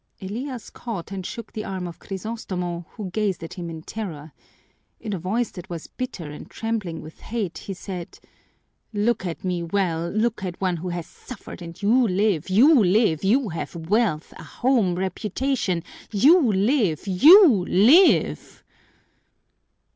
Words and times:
Elias 0.19 0.71
caught 0.71 1.11
and 1.11 1.23
shook 1.27 1.51
the 1.53 1.63
arm 1.63 1.85
of 1.87 1.99
Crisostomo, 1.99 2.87
who 2.93 3.11
gazed 3.11 3.43
at 3.43 3.53
him 3.53 3.69
in 3.69 3.83
terror. 3.83 4.31
In 4.99 5.13
a 5.13 5.19
voice 5.19 5.51
that 5.51 5.69
was 5.69 5.85
bitter 5.85 6.31
and 6.31 6.49
trembling 6.49 7.03
with 7.03 7.19
hate, 7.19 7.59
he 7.59 7.75
said, 7.75 8.17
"Look 8.91 9.27
at 9.27 9.43
me 9.43 9.61
well, 9.61 10.09
look 10.09 10.43
at 10.43 10.59
one 10.59 10.77
who 10.77 10.89
has 10.89 11.05
suffered 11.05 11.61
and 11.61 11.79
you 11.79 12.07
live, 12.07 12.49
you 12.49 12.83
live, 12.83 13.23
you 13.23 13.49
have 13.49 13.75
wealth, 13.75 14.33
a 14.37 14.43
home, 14.43 14.95
reputation 14.95 15.83
you 16.11 16.51
live, 16.51 17.05
you 17.05 17.45
live!" 17.67 18.63